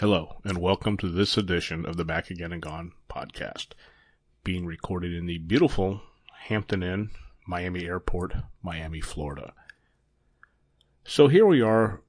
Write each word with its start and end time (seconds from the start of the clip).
Hello, 0.00 0.42
and 0.44 0.58
welcome 0.58 0.98
to 0.98 1.08
this 1.08 1.38
edition 1.38 1.86
of 1.86 1.96
the 1.96 2.04
Back 2.04 2.28
Again 2.28 2.52
and 2.52 2.60
Gone 2.60 2.92
podcast, 3.08 3.68
being 4.44 4.66
recorded 4.66 5.14
in 5.14 5.24
the 5.24 5.38
beautiful 5.38 6.02
Hampton 6.48 6.82
Inn, 6.82 7.12
Miami 7.46 7.86
Airport, 7.86 8.34
Miami, 8.62 9.00
Florida. 9.00 9.54
So 11.02 11.28
here 11.28 11.46
we 11.46 11.62
are, 11.62 12.02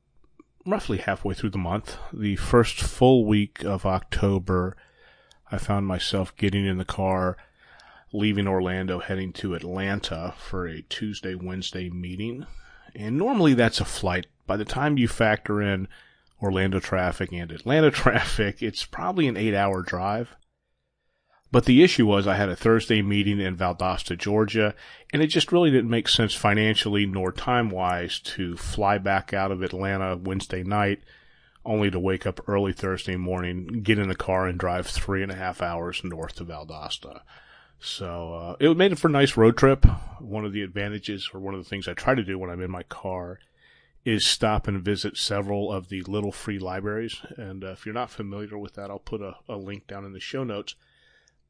roughly 0.66 0.98
halfway 0.98 1.34
through 1.34 1.52
the 1.52 1.58
month, 1.58 1.96
the 2.12 2.36
first 2.36 2.82
full 2.82 3.24
week 3.24 3.64
of 3.64 3.86
October. 3.86 4.76
I 5.50 5.58
found 5.58 5.88
myself 5.88 6.36
getting 6.36 6.66
in 6.66 6.80
the 6.80 6.84
car, 6.84 7.38
leaving 8.12 8.50
Orlando, 8.50 9.00
heading 9.00 9.32
to 9.32 9.56
Atlanta 9.56 10.34
for 10.38 10.68
a 10.68 10.82
Tuesday, 10.82 11.36
Wednesday 11.36 11.90
meeting. 11.90 12.48
And 12.94 13.18
normally 13.18 13.54
that's 13.54 13.80
a 13.80 13.86
flight. 13.86 14.28
By 14.46 14.58
the 14.58 14.66
time 14.66 14.98
you 14.98 15.08
factor 15.08 15.62
in 15.62 15.88
Orlando 16.42 16.80
traffic 16.80 17.32
and 17.32 17.52
Atlanta 17.52 17.92
traffic, 18.04 18.62
it's 18.62 18.86
probably 18.86 19.28
an 19.28 19.38
eight 19.38 19.54
hour 19.54 19.82
drive. 19.82 20.36
But 21.50 21.66
the 21.66 21.82
issue 21.82 22.06
was 22.06 22.28
I 22.28 22.36
had 22.36 22.50
a 22.50 22.58
Thursday 22.58 23.02
meeting 23.02 23.40
in 23.40 23.56
Valdosta, 23.56 24.18
Georgia, 24.18 24.76
and 25.14 25.22
it 25.22 25.28
just 25.28 25.52
really 25.52 25.72
didn't 25.72 25.90
make 25.90 26.10
sense 26.10 26.34
financially 26.34 27.06
nor 27.06 27.32
time 27.32 27.70
wise 27.70 28.20
to 28.20 28.58
fly 28.58 28.98
back 28.98 29.34
out 29.34 29.52
of 29.52 29.64
Atlanta 29.64 30.18
Wednesday 30.18 30.64
night 30.64 31.00
only 31.68 31.92
to 31.92 32.00
wake 32.00 32.26
up 32.26 32.42
early 32.48 32.74
Thursday 32.74 33.16
morning, 33.18 33.82
get 33.84 34.00
in 34.00 34.08
the 34.08 34.16
car 34.16 34.48
and 34.48 34.58
drive 34.58 34.88
three 34.88 35.22
and 35.22 35.32
a 35.32 35.36
half 35.36 35.62
hours 35.62 36.02
north 36.04 36.36
to 36.36 36.46
Valdosta. 36.46 37.22
So, 37.80 38.34
uh, 38.34 38.56
it 38.60 38.76
made 38.76 38.94
it 38.94 38.98
for 39.00 39.10
a 39.10 39.12
nice 39.12 39.38
road 39.38 39.58
trip. 39.58 39.86
One 40.20 40.46
of 40.46 40.54
the 40.54 40.64
advantages 40.64 41.30
or 41.34 41.40
one 41.40 41.54
of 41.54 41.64
the 41.64 41.70
things 41.70 41.88
I 41.88 41.94
try 41.94 42.16
to 42.16 42.24
do 42.24 42.40
when 42.40 42.50
I'm 42.50 42.62
in 42.62 42.72
my 42.72 42.84
car 42.84 43.40
is 44.08 44.26
stop 44.26 44.70
and 44.70 44.82
visit 44.82 45.18
several 45.18 45.70
of 45.70 45.90
the 45.90 46.02
little 46.04 46.32
free 46.32 46.58
libraries. 46.58 47.20
And 47.36 47.62
uh, 47.62 47.72
if 47.72 47.86
you're 47.86 47.94
not 47.94 48.10
familiar 48.10 48.58
with 48.58 48.76
that, 48.76 48.90
I'll 48.90 49.00
put 49.00 49.22
a, 49.22 49.36
a 49.50 49.58
link 49.58 49.86
down 49.86 50.06
in 50.06 50.14
the 50.14 50.20
show 50.22 50.46
notes. 50.46 50.76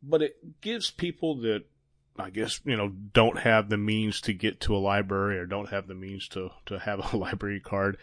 But 0.01 0.23
it 0.23 0.59
gives 0.59 0.89
people 0.89 1.35
that 1.41 1.65
I 2.17 2.31
guess, 2.31 2.59
you 2.65 2.75
know, 2.75 2.89
don't 2.89 3.37
have 3.41 3.69
the 3.69 3.77
means 3.77 4.19
to 4.21 4.33
get 4.33 4.59
to 4.61 4.75
a 4.75 4.79
library 4.79 5.37
or 5.37 5.45
don't 5.45 5.69
have 5.69 5.85
the 5.85 5.93
means 5.93 6.27
to, 6.29 6.49
to 6.65 6.79
have 6.79 7.13
a 7.13 7.17
library 7.17 7.59
card 7.59 7.97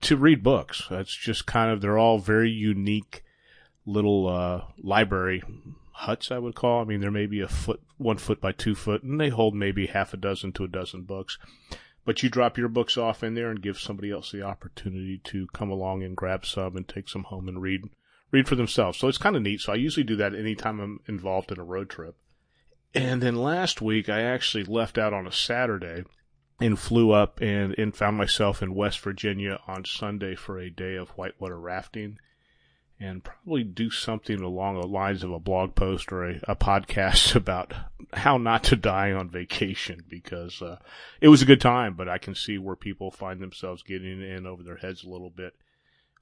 to 0.00 0.16
read 0.16 0.42
books. 0.42 0.88
That's 0.90 1.14
just 1.14 1.46
kind 1.46 1.70
of, 1.70 1.80
they're 1.80 1.96
all 1.96 2.18
very 2.18 2.50
unique 2.50 3.22
little, 3.86 4.26
uh, 4.26 4.62
library 4.82 5.44
huts, 5.92 6.32
I 6.32 6.38
would 6.38 6.56
call. 6.56 6.80
I 6.80 6.84
mean, 6.84 7.00
they're 7.00 7.12
maybe 7.12 7.40
a 7.40 7.46
foot, 7.46 7.80
one 7.96 8.18
foot 8.18 8.40
by 8.40 8.50
two 8.50 8.74
foot, 8.74 9.04
and 9.04 9.20
they 9.20 9.28
hold 9.28 9.54
maybe 9.54 9.86
half 9.86 10.12
a 10.12 10.16
dozen 10.16 10.50
to 10.54 10.64
a 10.64 10.68
dozen 10.68 11.02
books 11.02 11.38
but 12.04 12.22
you 12.22 12.28
drop 12.28 12.58
your 12.58 12.68
books 12.68 12.96
off 12.96 13.22
in 13.22 13.34
there 13.34 13.50
and 13.50 13.62
give 13.62 13.78
somebody 13.78 14.10
else 14.10 14.30
the 14.30 14.42
opportunity 14.42 15.20
to 15.24 15.46
come 15.48 15.70
along 15.70 16.02
and 16.02 16.16
grab 16.16 16.44
some 16.44 16.76
and 16.76 16.86
take 16.86 17.08
some 17.08 17.24
home 17.24 17.48
and 17.48 17.62
read 17.62 17.82
read 18.30 18.48
for 18.48 18.56
themselves. 18.56 18.98
So 18.98 19.08
it's 19.08 19.18
kind 19.18 19.36
of 19.36 19.42
neat. 19.42 19.60
So 19.60 19.72
I 19.72 19.76
usually 19.76 20.04
do 20.04 20.16
that 20.16 20.34
anytime 20.34 20.80
I'm 20.80 21.00
involved 21.06 21.52
in 21.52 21.60
a 21.60 21.64
road 21.64 21.88
trip. 21.88 22.16
And 22.94 23.22
then 23.22 23.36
last 23.36 23.80
week 23.80 24.08
I 24.08 24.22
actually 24.22 24.64
left 24.64 24.98
out 24.98 25.12
on 25.12 25.26
a 25.26 25.32
Saturday 25.32 26.04
and 26.60 26.78
flew 26.78 27.12
up 27.12 27.40
and, 27.40 27.76
and 27.78 27.94
found 27.94 28.16
myself 28.16 28.62
in 28.62 28.74
West 28.74 29.00
Virginia 29.00 29.60
on 29.66 29.84
Sunday 29.84 30.34
for 30.34 30.58
a 30.58 30.70
day 30.70 30.96
of 30.96 31.10
whitewater 31.10 31.58
rafting 31.58 32.18
and 33.00 33.24
probably 33.24 33.64
do 33.64 33.90
something 33.90 34.40
along 34.40 34.80
the 34.80 34.86
lines 34.86 35.22
of 35.22 35.30
a 35.30 35.38
blog 35.38 35.74
post 35.74 36.12
or 36.12 36.24
a, 36.24 36.40
a 36.44 36.56
podcast 36.56 37.34
about 37.36 37.74
how 38.12 38.36
not 38.36 38.62
to 38.64 38.76
die 38.76 39.12
on 39.12 39.28
vacation 39.28 40.04
because 40.08 40.62
uh, 40.62 40.78
it 41.20 41.28
was 41.28 41.42
a 41.42 41.46
good 41.46 41.60
time, 41.60 41.94
but 41.94 42.08
I 42.08 42.18
can 42.18 42.34
see 42.34 42.58
where 42.58 42.76
people 42.76 43.10
find 43.10 43.40
themselves 43.40 43.82
getting 43.82 44.22
in 44.22 44.46
over 44.46 44.62
their 44.62 44.76
heads 44.76 45.02
a 45.02 45.08
little 45.08 45.30
bit 45.30 45.54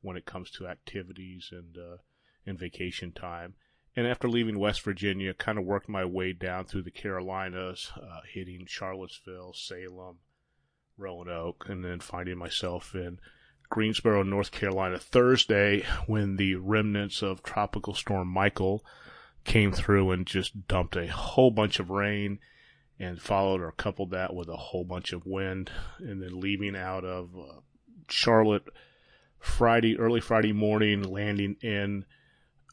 when 0.01 0.17
it 0.17 0.27
comes 0.27 0.51
to 0.51 0.67
activities 0.67 1.51
and 1.53 1.77
uh, 1.77 1.97
and 2.45 2.59
vacation 2.59 3.13
time. 3.13 3.55
And 3.95 4.07
after 4.07 4.29
leaving 4.29 4.59
West 4.59 4.83
Virginia, 4.83 5.35
kind 5.35 5.59
of 5.59 5.65
worked 5.65 5.89
my 5.89 6.05
way 6.05 6.33
down 6.33 6.65
through 6.65 6.83
the 6.83 6.91
Carolinas, 6.91 7.93
uh, 7.97 8.21
hitting 8.33 8.65
Charlottesville, 8.67 9.53
Salem, 9.53 10.19
Roanoke, 10.97 11.67
and 11.69 11.85
then 11.85 12.01
finding 12.01 12.39
myself 12.39 12.95
in 12.95 13.19
Greensboro, 13.73 14.23
North 14.23 14.51
Carolina 14.51 14.99
Thursday 14.99 15.83
when 16.07 16.37
the 16.37 16.57
remnants 16.57 17.23
of 17.23 17.43
Tropical 17.43 17.95
Storm 17.95 18.29
Michael 18.29 18.85
came 19.45 19.73
through 19.73 20.11
and 20.11 20.27
just 20.27 20.69
dumped 20.69 20.95
a 20.95 21.07
whole 21.07 21.51
bunch 21.51 21.81
of 21.81 21.89
rain 21.89 22.39
and 22.99 23.19
followed 23.19 23.63
or 23.63 23.73
coupled 23.73 24.11
that 24.11 24.35
with 24.35 24.51
a 24.51 24.57
whole 24.57 24.85
bunch 24.85 25.15
of 25.15 25.25
wind 25.25 25.71
and 25.99 26.23
then 26.23 26.39
leaving 26.39 26.77
out 26.77 27.07
of 27.07 27.31
uh, 27.35 27.61
Charlotte 28.11 28.65
Friday, 29.39 29.99
early 29.99 30.21
Friday 30.21 30.53
morning, 30.53 31.03
landing 31.03 31.57
in 31.63 32.05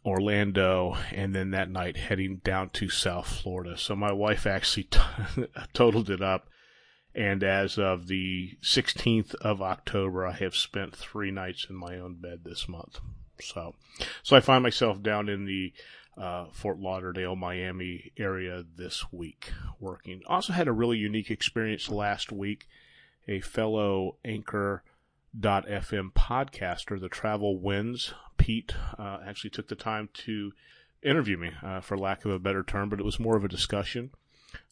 Orlando, 0.05 0.97
and 1.13 1.33
then 1.33 1.51
that 1.51 1.69
night 1.69 1.95
heading 1.95 2.41
down 2.43 2.71
to 2.71 2.89
South 2.89 3.41
Florida. 3.41 3.77
So 3.77 3.95
my 3.95 4.11
wife 4.11 4.45
actually 4.45 4.83
t- 4.83 4.99
totaled 5.73 6.09
it 6.09 6.21
up 6.21 6.49
and 7.19 7.43
as 7.43 7.77
of 7.77 8.07
the 8.07 8.57
16th 8.63 9.35
of 9.35 9.61
October, 9.61 10.25
I 10.25 10.31
have 10.31 10.55
spent 10.55 10.95
three 10.95 11.31
nights 11.31 11.67
in 11.69 11.75
my 11.75 11.99
own 11.99 12.13
bed 12.13 12.45
this 12.45 12.69
month. 12.69 13.01
So, 13.41 13.75
so 14.23 14.37
I 14.37 14.39
find 14.39 14.63
myself 14.63 15.03
down 15.03 15.27
in 15.27 15.43
the 15.43 15.73
uh, 16.17 16.45
Fort 16.53 16.79
Lauderdale, 16.79 17.35
Miami 17.35 18.13
area 18.17 18.63
this 18.77 19.11
week 19.11 19.51
working. 19.81 20.21
Also 20.27 20.53
had 20.53 20.69
a 20.69 20.71
really 20.71 20.97
unique 20.97 21.29
experience 21.29 21.89
last 21.89 22.31
week. 22.31 22.69
A 23.27 23.41
fellow 23.41 24.15
anchor 24.23 24.85
FM 25.37 26.13
podcaster, 26.13 26.97
the 26.97 27.09
Travel 27.09 27.59
Wins, 27.59 28.13
Pete, 28.37 28.75
uh, 28.97 29.19
actually 29.27 29.49
took 29.49 29.67
the 29.67 29.75
time 29.75 30.07
to 30.13 30.53
interview 31.03 31.35
me, 31.35 31.51
uh, 31.61 31.81
for 31.81 31.97
lack 31.97 32.23
of 32.23 32.31
a 32.31 32.39
better 32.39 32.63
term, 32.63 32.87
but 32.87 32.99
it 33.01 33.05
was 33.05 33.19
more 33.19 33.35
of 33.35 33.43
a 33.43 33.49
discussion 33.49 34.11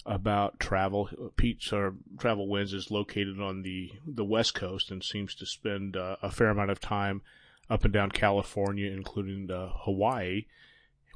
about 0.07 0.59
travel. 0.59 1.09
Pete's 1.35 1.72
uh, 1.73 1.91
Travel 2.18 2.47
Wins 2.47 2.73
is 2.73 2.90
located 2.90 3.41
on 3.41 3.62
the 3.62 3.91
the 4.06 4.23
West 4.23 4.56
Coast 4.56 4.90
and 4.90 5.03
seems 5.03 5.35
to 5.35 5.45
spend 5.45 5.97
uh, 5.97 6.16
a 6.22 6.31
fair 6.31 6.47
amount 6.47 6.72
of 6.72 6.79
time 6.79 7.22
up 7.69 7.84
and 7.84 7.94
down 7.94 8.09
California, 8.12 8.90
including 8.90 9.51
uh, 9.51 9.69
Hawaii, 9.81 10.46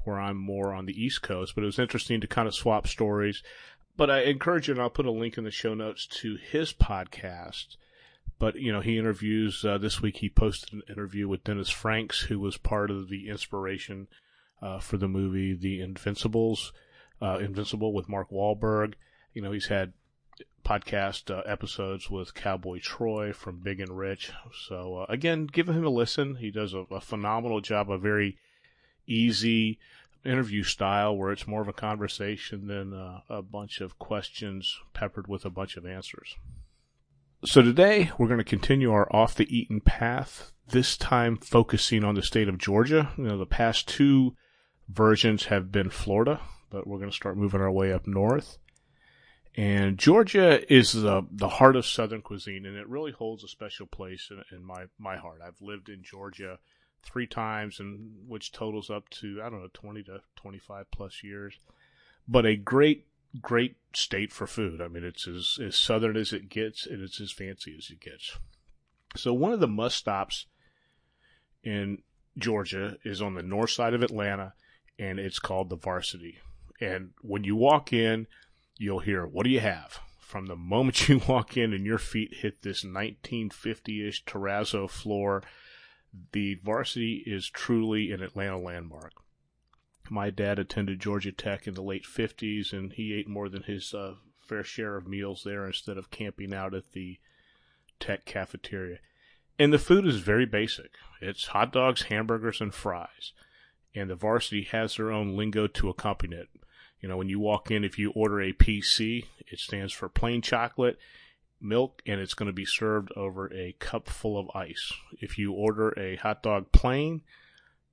where 0.03 0.19
I'm 0.19 0.37
more 0.37 0.73
on 0.73 0.85
the 0.85 1.03
East 1.03 1.21
Coast. 1.21 1.55
But 1.55 1.63
it 1.63 1.67
was 1.67 1.79
interesting 1.79 2.19
to 2.21 2.27
kind 2.27 2.47
of 2.47 2.53
swap 2.53 2.85
stories. 2.85 3.41
But 3.95 4.09
I 4.09 4.21
encourage 4.21 4.67
you, 4.67 4.73
and 4.73 4.81
I'll 4.81 4.89
put 4.89 5.05
a 5.05 5.11
link 5.11 5.37
in 5.37 5.45
the 5.45 5.51
show 5.51 5.73
notes 5.73 6.05
to 6.07 6.35
his 6.35 6.73
podcast. 6.73 7.77
But 8.37 8.55
you 8.55 8.73
know, 8.73 8.81
he 8.81 8.97
interviews 8.97 9.63
uh, 9.63 9.77
this 9.77 10.01
week. 10.01 10.17
He 10.17 10.29
posted 10.29 10.73
an 10.73 10.81
interview 10.89 11.29
with 11.29 11.45
Dennis 11.45 11.69
Franks, 11.69 12.21
who 12.21 12.39
was 12.39 12.57
part 12.57 12.91
of 12.91 13.07
the 13.07 13.29
inspiration 13.29 14.07
uh, 14.61 14.79
for 14.79 14.97
the 14.97 15.07
movie 15.07 15.53
The 15.53 15.79
Invincibles 15.79 16.73
uh, 17.21 17.37
Invincible 17.37 17.93
with 17.93 18.09
Mark 18.09 18.31
Wahlberg. 18.31 18.93
You 19.33 19.41
know, 19.41 19.51
he's 19.51 19.67
had 19.67 19.93
podcast 20.65 21.29
uh, 21.35 21.41
episodes 21.41 22.09
with 22.09 22.33
Cowboy 22.33 22.79
Troy 22.79 23.33
from 23.33 23.59
Big 23.59 23.79
and 23.79 23.97
Rich. 23.97 24.31
So 24.67 24.97
uh, 24.97 25.05
again, 25.09 25.45
give 25.45 25.67
him 25.67 25.85
a 25.85 25.89
listen. 25.89 26.35
He 26.35 26.51
does 26.51 26.73
a, 26.73 26.79
a, 26.91 27.01
phenomenal 27.01 27.61
job, 27.61 27.89
a 27.89 27.97
very 27.97 28.37
easy 29.07 29.79
interview 30.23 30.63
style 30.63 31.15
where 31.15 31.31
it's 31.31 31.47
more 31.47 31.61
of 31.61 31.67
a 31.67 31.73
conversation 31.73 32.67
than 32.67 32.93
uh, 32.93 33.21
a 33.29 33.41
bunch 33.41 33.81
of 33.81 33.97
questions 33.97 34.79
peppered 34.93 35.27
with 35.27 35.45
a 35.45 35.49
bunch 35.49 35.77
of 35.77 35.85
answers. 35.85 36.35
So 37.43 37.61
today 37.61 38.11
we're 38.17 38.27
going 38.27 38.37
to 38.37 38.43
continue 38.43 38.91
our 38.91 39.13
off 39.13 39.35
the 39.35 39.55
eaten 39.55 39.81
path. 39.81 40.51
This 40.67 40.95
time 40.95 41.37
focusing 41.37 42.03
on 42.03 42.15
the 42.15 42.21
state 42.21 42.47
of 42.47 42.57
Georgia. 42.57 43.11
You 43.17 43.25
know, 43.25 43.37
the 43.37 43.45
past 43.45 43.87
two 43.87 44.35
versions 44.87 45.45
have 45.45 45.71
been 45.71 45.89
Florida 45.89 46.39
but 46.71 46.87
we're 46.87 46.97
going 46.97 47.11
to 47.11 47.15
start 47.15 47.37
moving 47.37 47.61
our 47.61 47.71
way 47.71 47.93
up 47.93 48.07
north. 48.07 48.57
And 49.55 49.97
Georgia 49.97 50.73
is 50.73 50.93
the 50.93 51.23
the 51.29 51.49
heart 51.49 51.75
of 51.75 51.85
Southern 51.85 52.21
cuisine, 52.21 52.65
and 52.65 52.77
it 52.77 52.87
really 52.87 53.11
holds 53.11 53.43
a 53.43 53.49
special 53.49 53.85
place 53.85 54.29
in, 54.31 54.41
in 54.55 54.63
my 54.63 54.85
my 54.97 55.17
heart. 55.17 55.41
I've 55.45 55.61
lived 55.61 55.89
in 55.89 56.03
Georgia 56.03 56.57
three 57.03 57.27
times, 57.27 57.79
and 57.79 58.11
which 58.27 58.53
totals 58.53 58.89
up 58.89 59.09
to 59.09 59.41
I 59.43 59.49
don't 59.49 59.61
know 59.61 59.69
twenty 59.73 60.03
to 60.03 60.21
twenty 60.37 60.59
five 60.59 60.89
plus 60.89 61.21
years. 61.21 61.59
But 62.27 62.45
a 62.45 62.55
great 62.55 63.07
great 63.41 63.75
state 63.93 64.31
for 64.31 64.47
food. 64.47 64.81
I 64.81 64.87
mean, 64.87 65.03
it's 65.03 65.27
as 65.27 65.59
as 65.61 65.77
southern 65.77 66.15
as 66.15 66.31
it 66.31 66.47
gets, 66.47 66.85
and 66.85 67.01
it's 67.03 67.19
as 67.19 67.31
fancy 67.31 67.75
as 67.77 67.89
it 67.89 67.99
gets. 67.99 68.37
So 69.17 69.33
one 69.33 69.51
of 69.51 69.59
the 69.59 69.67
must 69.67 69.97
stops 69.97 70.45
in 71.61 72.03
Georgia 72.37 72.97
is 73.03 73.21
on 73.21 73.33
the 73.33 73.43
north 73.43 73.71
side 73.71 73.93
of 73.93 74.01
Atlanta, 74.01 74.53
and 74.97 75.19
it's 75.19 75.39
called 75.39 75.69
the 75.69 75.75
Varsity. 75.75 76.39
And 76.81 77.11
when 77.21 77.43
you 77.43 77.55
walk 77.55 77.93
in, 77.93 78.25
you'll 78.77 78.99
hear, 78.99 79.25
what 79.25 79.43
do 79.43 79.51
you 79.51 79.59
have? 79.59 79.99
From 80.19 80.47
the 80.47 80.55
moment 80.55 81.07
you 81.09 81.21
walk 81.27 81.55
in 81.55 81.73
and 81.73 81.85
your 81.85 81.99
feet 81.99 82.33
hit 82.41 82.63
this 82.63 82.83
1950-ish 82.83 84.25
terrazzo 84.25 84.89
floor, 84.89 85.43
the 86.31 86.55
varsity 86.55 87.23
is 87.25 87.49
truly 87.49 88.11
an 88.11 88.23
Atlanta 88.23 88.57
landmark. 88.57 89.13
My 90.09 90.29
dad 90.29 90.59
attended 90.59 90.99
Georgia 90.99 91.31
Tech 91.31 91.67
in 91.67 91.75
the 91.75 91.83
late 91.83 92.03
50s 92.03 92.73
and 92.73 92.91
he 92.91 93.13
ate 93.13 93.29
more 93.29 93.47
than 93.47 93.63
his 93.63 93.93
uh, 93.93 94.15
fair 94.39 94.63
share 94.63 94.97
of 94.97 95.07
meals 95.07 95.43
there 95.45 95.65
instead 95.65 95.97
of 95.97 96.11
camping 96.11 96.53
out 96.53 96.73
at 96.73 96.91
the 96.91 97.19
Tech 97.99 98.25
cafeteria. 98.25 98.97
And 99.59 99.71
the 99.71 99.77
food 99.77 100.07
is 100.07 100.17
very 100.17 100.45
basic. 100.45 100.91
It's 101.21 101.47
hot 101.47 101.71
dogs, 101.71 102.03
hamburgers, 102.03 102.59
and 102.59 102.73
fries. 102.73 103.31
And 103.93 104.09
the 104.09 104.15
varsity 104.15 104.63
has 104.63 104.95
their 104.95 105.11
own 105.11 105.37
lingo 105.37 105.67
to 105.67 105.89
accompany 105.89 106.35
it. 106.35 106.49
You 107.01 107.09
know, 107.09 107.17
when 107.17 107.29
you 107.29 107.39
walk 107.39 107.71
in, 107.71 107.83
if 107.83 107.97
you 107.97 108.11
order 108.11 108.41
a 108.41 108.53
PC, 108.53 109.25
it 109.47 109.59
stands 109.59 109.91
for 109.91 110.07
plain 110.07 110.41
chocolate, 110.41 110.97
milk, 111.59 112.01
and 112.05 112.21
it's 112.21 112.35
going 112.35 112.47
to 112.47 112.53
be 112.53 112.65
served 112.65 113.11
over 113.15 113.51
a 113.53 113.75
cup 113.79 114.07
full 114.07 114.37
of 114.37 114.55
ice. 114.55 114.93
If 115.19 115.37
you 115.37 115.51
order 115.51 115.97
a 115.99 116.17
hot 116.17 116.43
dog 116.43 116.71
plain, 116.71 117.21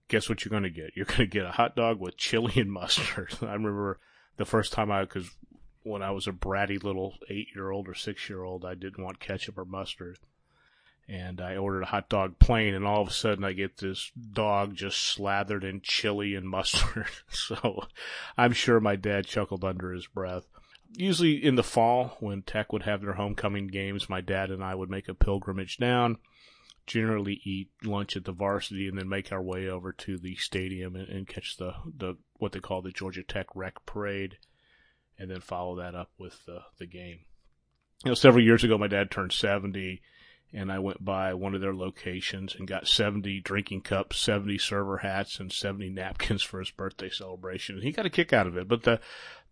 guess 0.08 0.28
what 0.28 0.44
you're 0.44 0.50
going 0.50 0.62
to 0.64 0.70
get? 0.70 0.92
You're 0.94 1.04
going 1.06 1.18
to 1.18 1.26
get 1.26 1.46
a 1.46 1.52
hot 1.52 1.74
dog 1.74 2.00
with 2.00 2.16
chili 2.18 2.60
and 2.60 2.70
mustard. 2.70 3.34
I 3.42 3.54
remember 3.54 3.98
the 4.36 4.44
first 4.44 4.72
time 4.72 4.90
I, 4.90 5.02
because 5.02 5.30
when 5.82 6.02
I 6.02 6.10
was 6.10 6.26
a 6.26 6.32
bratty 6.32 6.82
little 6.82 7.14
eight 7.30 7.48
year 7.54 7.70
old 7.70 7.88
or 7.88 7.94
six 7.94 8.28
year 8.28 8.42
old, 8.42 8.64
I 8.64 8.74
didn't 8.74 9.02
want 9.02 9.20
ketchup 9.20 9.56
or 9.56 9.64
mustard. 9.64 10.18
And 11.08 11.40
I 11.40 11.56
ordered 11.56 11.84
a 11.84 11.86
hot 11.86 12.10
dog 12.10 12.38
plain, 12.38 12.74
and 12.74 12.86
all 12.86 13.00
of 13.00 13.08
a 13.08 13.12
sudden 13.12 13.42
I 13.42 13.54
get 13.54 13.78
this 13.78 14.10
dog 14.32 14.74
just 14.74 15.00
slathered 15.00 15.64
in 15.64 15.80
chili 15.80 16.34
and 16.34 16.46
mustard. 16.46 17.06
so 17.30 17.86
I'm 18.36 18.52
sure 18.52 18.78
my 18.78 18.96
dad 18.96 19.26
chuckled 19.26 19.64
under 19.64 19.92
his 19.92 20.06
breath. 20.06 20.46
Usually 20.94 21.42
in 21.42 21.54
the 21.54 21.62
fall, 21.62 22.16
when 22.20 22.42
Tech 22.42 22.72
would 22.72 22.82
have 22.82 23.00
their 23.00 23.14
homecoming 23.14 23.68
games, 23.68 24.10
my 24.10 24.20
dad 24.20 24.50
and 24.50 24.62
I 24.62 24.74
would 24.74 24.90
make 24.90 25.08
a 25.08 25.14
pilgrimage 25.14 25.78
down 25.78 26.18
generally 26.88 27.40
eat 27.44 27.68
lunch 27.84 28.16
at 28.16 28.24
the 28.24 28.32
varsity 28.32 28.88
and 28.88 28.98
then 28.98 29.08
make 29.08 29.30
our 29.30 29.42
way 29.42 29.68
over 29.68 29.92
to 29.92 30.18
the 30.18 30.34
stadium 30.36 30.96
and, 30.96 31.08
and, 31.08 31.28
catch 31.28 31.58
the, 31.58 31.74
the 31.96 32.16
what 32.38 32.52
they 32.52 32.60
call 32.60 32.82
the 32.82 32.90
Georgia 32.90 33.22
Tech 33.22 33.46
Wreck 33.54 33.74
Parade, 33.86 34.38
and 35.18 35.30
then 35.30 35.40
follow 35.40 35.76
that 35.76 35.94
up 35.94 36.10
with 36.18 36.44
the 36.46 36.62
the 36.78 36.86
game. 36.86 37.20
You 38.04 38.10
know, 38.10 38.14
several 38.14 38.42
years 38.42 38.64
ago, 38.64 38.78
my 38.78 38.88
dad 38.88 39.10
turned 39.10 39.32
seventy, 39.32 40.00
and 40.52 40.72
I 40.72 40.78
went 40.78 41.04
by 41.04 41.34
one 41.34 41.54
of 41.54 41.60
their 41.60 41.74
locations 41.74 42.54
and 42.54 42.66
got 42.66 42.88
seventy 42.88 43.40
drinking 43.40 43.82
cups, 43.82 44.18
seventy 44.18 44.58
server 44.58 44.98
hats, 44.98 45.38
and 45.40 45.52
seventy 45.52 45.90
napkins 45.90 46.42
for 46.42 46.60
his 46.60 46.70
birthday 46.70 47.10
celebration. 47.10 47.76
And 47.76 47.84
he 47.84 47.92
got 47.92 48.06
a 48.06 48.10
kick 48.10 48.32
out 48.32 48.46
of 48.46 48.56
it. 48.56 48.68
But 48.68 48.82
the 48.82 49.00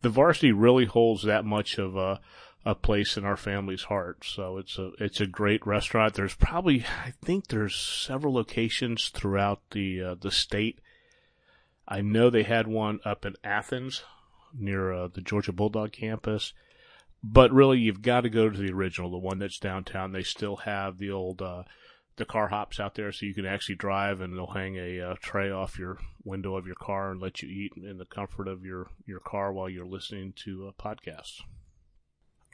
the 0.03 0.09
varsity 0.09 0.53
really 0.53 0.85
holds 0.85 1.23
that 1.23 1.45
much 1.45 1.79
of 1.79 1.97
a 1.97 2.21
a 2.67 2.75
place 2.75 3.17
in 3.17 3.25
our 3.25 3.37
family's 3.37 3.85
heart. 3.85 4.25
So 4.25 4.59
it's 4.59 4.77
a 4.77 4.91
it's 4.99 5.21
a 5.21 5.27
great 5.27 5.65
restaurant. 5.65 6.15
There's 6.15 6.35
probably 6.35 6.85
I 7.05 7.13
think 7.25 7.47
there's 7.47 7.77
several 7.77 8.35
locations 8.35 9.09
throughout 9.11 9.61
the 9.71 10.03
uh, 10.03 10.15
the 10.21 10.33
state. 10.33 10.81
I 11.87 12.01
know 12.01 12.29
they 12.29 12.43
had 12.43 12.67
one 12.67 12.99
up 13.05 13.25
in 13.25 13.37
Athens 13.45 14.03
near 14.53 14.93
uh, 14.93 15.09
the 15.09 15.21
Georgia 15.21 15.53
Bulldog 15.53 15.93
campus. 15.93 16.53
But 17.23 17.53
really, 17.53 17.79
you've 17.79 18.03
got 18.03 18.23
to 18.23 18.31
go 18.31 18.49
to 18.49 18.57
the 18.57 18.73
original, 18.73 19.11
the 19.11 19.19
one 19.19 19.39
that's 19.39 19.59
downtown. 19.59 20.13
They 20.13 20.23
still 20.23 20.57
have 20.57 20.99
the 20.99 21.11
old 21.11 21.43
uh, 21.43 21.65
the 22.17 22.25
car 22.25 22.49
hops 22.49 22.81
out 22.81 22.95
there, 22.95 23.13
so 23.13 23.27
you 23.27 23.35
can 23.35 23.47
actually 23.47 23.75
drive, 23.75 24.21
and 24.21 24.37
they'll 24.37 24.47
hang 24.47 24.77
a 24.77 25.01
uh, 25.01 25.15
tray 25.21 25.51
off 25.51 25.79
your 25.79 25.99
window 26.25 26.57
of 26.57 26.67
your 26.67 26.77
car 26.77 27.11
and 27.11 27.21
let 27.21 27.43
you 27.43 27.49
eat 27.49 27.73
in 27.77 27.99
the 27.99 28.05
comfort 28.07 28.49
of 28.49 28.65
your 28.65 28.89
your 29.07 29.21
car 29.21 29.53
while 29.53 29.69
you're 29.69 29.87
listening 29.87 30.33
to 30.45 30.69
uh, 30.69 30.83
podcasts. 30.83 31.41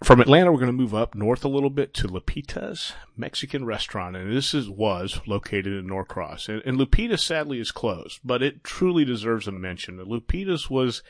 From 0.02 0.20
Atlanta, 0.20 0.50
we're 0.50 0.58
going 0.58 0.66
to 0.66 0.72
move 0.72 0.94
up 0.94 1.14
north 1.14 1.44
a 1.44 1.48
little 1.48 1.70
bit 1.70 1.94
to 1.94 2.08
Lupita's 2.08 2.92
Mexican 3.16 3.64
restaurant, 3.64 4.16
and 4.16 4.36
this 4.36 4.52
is 4.52 4.68
was 4.68 5.20
located 5.26 5.74
in 5.74 5.86
Norcross. 5.86 6.48
And, 6.48 6.60
and 6.66 6.76
Lupita 6.76 7.16
sadly 7.16 7.60
is 7.60 7.70
closed, 7.70 8.18
but 8.24 8.42
it 8.42 8.64
truly 8.64 9.04
deserves 9.04 9.46
a 9.46 9.52
mention. 9.52 9.98
Lupita's 9.98 10.68
was 10.68 11.04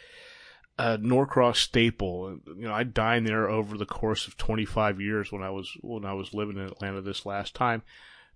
a 0.78 0.98
Norcross 0.98 1.58
staple. 1.58 2.38
You 2.46 2.68
know, 2.68 2.72
I 2.72 2.84
dined 2.84 3.26
there 3.26 3.48
over 3.48 3.76
the 3.76 3.86
course 3.86 4.26
of 4.26 4.36
25 4.36 5.00
years 5.00 5.30
when 5.30 5.42
I 5.42 5.50
was 5.50 5.76
when 5.80 6.04
I 6.04 6.14
was 6.14 6.34
living 6.34 6.56
in 6.56 6.64
Atlanta 6.64 7.02
this 7.02 7.26
last 7.26 7.54
time, 7.54 7.82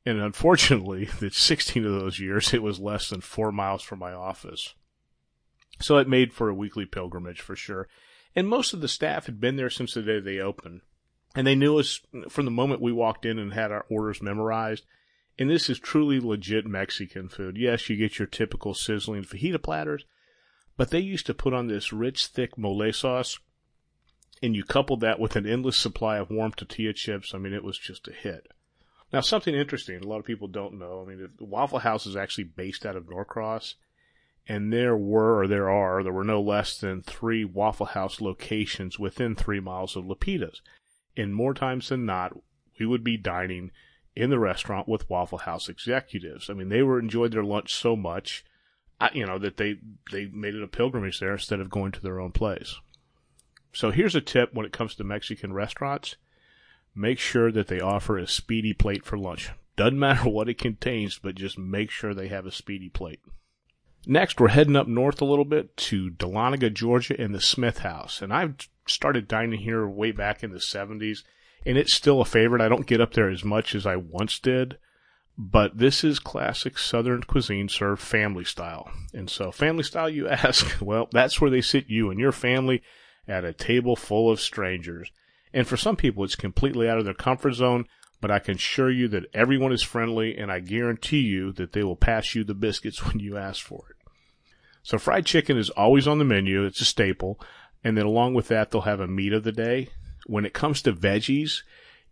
and 0.05 0.21
unfortunately, 0.21 1.07
that 1.21 1.35
16 1.35 1.85
of 1.85 1.93
those 1.93 2.21
years 2.21 2.55
it 2.55 2.63
was 2.63 2.79
less 2.79 3.09
than 3.09 3.21
four 3.21 3.53
miles 3.53 3.83
from 3.83 3.99
my 3.99 4.13
office. 4.13 4.75
So 5.81 5.99
it 5.99 6.09
made 6.09 6.33
for 6.33 6.49
a 6.49 6.55
weekly 6.55 6.87
pilgrimage 6.87 7.41
for 7.41 7.57
sure. 7.57 7.89
And 8.35 8.49
most 8.49 8.73
of 8.73 8.81
the 8.81 8.89
staff 8.89 9.27
had 9.27 9.41
been 9.41 9.57
there 9.57 9.71
since 9.71 9.95
the 9.95 10.03
day 10.03 10.21
they 10.21 10.39
opened. 10.39 10.83
And 11.35 11.47
they 11.47 11.55
knew 11.55 11.79
us 11.79 12.01
from 12.31 12.47
the 12.47 12.51
moment 12.51 12.81
we 12.81 12.93
walked 12.93 13.27
in 13.27 13.39
and 13.39 13.53
had 13.53 13.71
our 13.71 13.85
orders 13.91 14.23
memorized. 14.23 14.85
And 15.39 15.51
this 15.51 15.69
is 15.69 15.79
truly 15.79 16.19
legit 16.19 16.67
Mexican 16.67 17.29
food. 17.29 17.59
Yes, 17.59 17.91
you 17.91 17.97
get 17.97 18.19
your 18.19 18.27
typical 18.27 18.73
sizzling 18.73 19.23
fajita 19.23 19.63
platters, 19.63 20.07
but 20.77 20.91
they 20.91 21.01
used 21.01 21.27
to 21.27 21.35
put 21.35 21.55
on 21.55 21.67
this 21.67 21.93
rich, 21.93 22.27
thick 22.27 22.57
mole 22.59 22.93
sauce, 22.93 23.39
and 24.43 24.55
you 24.55 24.65
coupled 24.65 25.01
that 25.01 25.19
with 25.19 25.37
an 25.37 25.47
endless 25.47 25.77
supply 25.77 26.19
of 26.19 26.31
warm 26.31 26.53
tortilla 26.53 26.93
chips. 26.93 27.35
I 27.35 27.39
mean, 27.39 27.53
it 27.53 27.65
was 27.65 27.79
just 27.79 28.09
a 28.09 28.13
hit. 28.13 28.49
Now, 29.13 29.21
something 29.21 29.55
interesting, 29.55 30.03
a 30.03 30.07
lot 30.07 30.19
of 30.19 30.25
people 30.25 30.49
don't 30.49 30.79
know. 30.79 31.03
I 31.03 31.09
mean, 31.09 31.29
Waffle 31.39 31.79
House 31.79 32.07
is 32.07 32.17
actually 32.17 32.45
based 32.45 32.85
out 32.85 32.97
of 32.97 33.09
Norcross, 33.09 33.77
and 34.49 34.73
there 34.73 34.97
were, 34.97 35.41
or 35.41 35.47
there 35.47 35.71
are, 35.71 36.03
there 36.03 36.13
were 36.13 36.25
no 36.25 36.41
less 36.41 36.79
than 36.79 37.03
three 37.03 37.45
Waffle 37.45 37.87
House 37.87 38.21
locations 38.21 38.99
within 38.99 39.35
three 39.35 39.61
miles 39.61 39.97
of 39.97 40.05
Lupita's. 40.05 40.61
And 41.17 41.35
more 41.35 41.55
times 41.55 41.89
than 41.89 42.05
not, 42.05 42.37
we 42.79 42.87
would 42.87 43.03
be 43.03 43.17
dining 43.17 43.71
in 44.15 44.31
the 44.31 44.39
restaurant 44.39 44.89
with 44.89 45.09
Waffle 45.09 45.39
House 45.39 45.69
executives. 45.69 46.51
I 46.51 46.55
mean, 46.55 46.69
they 46.69 46.83
were 46.83 46.99
enjoyed 46.99 47.33
their 47.33 47.45
lunch 47.45 47.75
so 47.75 47.97
much, 47.97 48.45
you 49.13 49.27
know, 49.27 49.39
that 49.39 49.57
they 49.57 49.77
they 50.11 50.27
made 50.27 50.55
it 50.55 50.63
a 50.63 50.69
pilgrimage 50.69 51.21
there 51.21 51.33
instead 51.33 51.61
of 51.61 51.71
going 51.71 51.93
to 51.93 52.01
their 52.01 52.21
own 52.21 52.33
place. 52.33 52.77
So 53.73 53.91
here's 53.91 54.15
a 54.15 54.21
tip 54.21 54.55
when 54.55 54.65
it 54.65 54.73
comes 54.73 54.95
to 54.95 55.05
Mexican 55.05 55.53
restaurants: 55.53 56.17
make 56.95 57.19
sure 57.19 57.53
that 57.53 57.69
they 57.69 57.81
offer 57.81 58.17
a 58.17 58.27
speedy 58.27 58.73
plate 58.73 59.05
for 59.05 59.19
lunch. 59.19 59.51
Doesn't 59.77 59.99
matter 59.99 60.29
what 60.29 60.49
it 60.49 60.59
contains, 60.59 61.19
but 61.19 61.35
just 61.35 61.59
make 61.59 61.91
sure 61.91 62.15
they 62.15 62.29
have 62.29 62.47
a 62.47 62.53
speedy 62.53 62.89
plate. 62.89 63.21
Next, 64.09 64.39
we're 64.39 64.49
heading 64.49 64.77
up 64.77 64.87
north 64.87 65.21
a 65.21 65.25
little 65.25 65.45
bit 65.45 65.77
to 65.79 66.11
Dahlonega, 66.11 66.73
Georgia, 66.73 67.21
and 67.21 67.35
the 67.35 67.41
Smith 67.41 67.79
House. 67.79 68.23
And 68.23 68.33
I've 68.33 68.55
started 68.87 69.27
dining 69.27 69.59
here 69.59 69.87
way 69.87 70.13
back 70.13 70.45
in 70.45 70.53
the 70.53 70.59
70s, 70.59 71.25
and 71.65 71.77
it's 71.77 71.93
still 71.93 72.21
a 72.21 72.25
favorite. 72.25 72.63
I 72.63 72.69
don't 72.69 72.87
get 72.87 73.01
up 73.01 73.15
there 73.15 73.29
as 73.29 73.45
much 73.45 73.75
as 73.75 73.85
I 73.85 73.97
once 73.97 74.39
did, 74.39 74.79
but 75.39 75.79
this 75.79 76.03
is 76.03 76.19
classic 76.19 76.79
Southern 76.79 77.23
cuisine 77.23 77.69
served 77.69 78.01
family 78.01 78.45
style. 78.45 78.91
And 79.13 79.29
so, 79.29 79.51
family 79.51 79.83
style, 79.83 80.09
you 80.09 80.29
ask? 80.29 80.81
Well, 80.81 81.09
that's 81.13 81.41
where 81.41 81.51
they 81.51 81.61
sit 81.61 81.89
you 81.89 82.11
and 82.11 82.19
your 82.19 82.33
family 82.33 82.83
at 83.29 83.45
a 83.45 83.53
table 83.53 83.97
full 83.97 84.31
of 84.31 84.41
strangers. 84.41 85.11
And 85.53 85.67
for 85.67 85.77
some 85.77 85.97
people, 85.97 86.25
it's 86.25 86.37
completely 86.37 86.89
out 86.89 86.99
of 86.99 87.05
their 87.05 87.15
comfort 87.15 87.55
zone 87.55 87.87
but 88.21 88.31
I 88.31 88.39
can 88.39 88.55
assure 88.55 88.91
you 88.91 89.09
that 89.09 89.27
everyone 89.35 89.73
is 89.73 89.83
friendly 89.83 90.37
and 90.37 90.51
I 90.51 90.61
guarantee 90.61 91.21
you 91.21 91.53
that 91.53 91.73
they 91.73 91.83
will 91.83 91.97
pass 91.97 92.35
you 92.35 92.45
the 92.45 92.55
biscuits 92.55 93.05
when 93.07 93.19
you 93.19 93.37
ask 93.37 93.63
for 93.63 93.85
it. 93.91 93.97
So 94.83 94.99
fried 94.99 95.27
chicken 95.27 95.57
is 95.59 95.71
always 95.71 96.07
on 96.07 96.19
the 96.19 96.25
menu. 96.25 96.65
It's 96.65 96.81
a 96.81 96.85
staple. 96.85 97.41
And 97.85 97.97
then 97.97 98.07
along 98.07 98.35
with 98.35 98.49
that, 98.49 98.71
they'll 98.71 98.83
have 98.83 99.01
a 99.01 99.07
meat 99.07 99.33
of 99.33 99.45
the 99.45 99.53
day. 99.53 99.89
When 100.27 100.45
it 100.45 100.55
comes 100.55 100.83
to 100.83 100.93
veggies, 100.93 101.63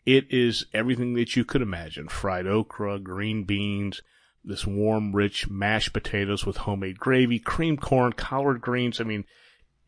it 0.06 0.26
is 0.30 0.66
everything 0.72 1.14
that 1.14 1.36
you 1.36 1.44
could 1.44 1.62
imagine. 1.62 2.08
Fried 2.08 2.46
okra, 2.46 2.98
green 2.98 3.44
beans, 3.44 4.02
this 4.44 4.66
warm, 4.66 5.14
rich 5.14 5.48
mashed 5.48 5.92
potatoes 5.92 6.44
with 6.44 6.58
homemade 6.58 6.98
gravy, 6.98 7.38
cream 7.38 7.76
corn, 7.76 8.12
collard 8.12 8.60
greens. 8.60 9.00
I 9.00 9.04
mean, 9.04 9.24